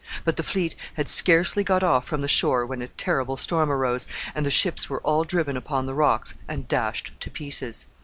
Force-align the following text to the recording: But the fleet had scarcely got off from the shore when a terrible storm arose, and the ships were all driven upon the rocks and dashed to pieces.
But 0.25 0.35
the 0.35 0.41
fleet 0.41 0.75
had 0.95 1.07
scarcely 1.07 1.63
got 1.63 1.83
off 1.83 2.05
from 2.07 2.21
the 2.21 2.27
shore 2.27 2.65
when 2.65 2.81
a 2.81 2.87
terrible 2.87 3.37
storm 3.37 3.71
arose, 3.71 4.07
and 4.33 4.43
the 4.43 4.49
ships 4.49 4.89
were 4.89 4.99
all 5.01 5.23
driven 5.23 5.55
upon 5.55 5.85
the 5.85 5.93
rocks 5.93 6.33
and 6.47 6.67
dashed 6.67 7.11
to 7.19 7.29
pieces. 7.29 7.85